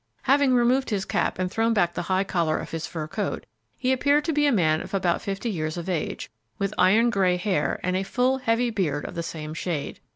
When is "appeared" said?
3.91-4.25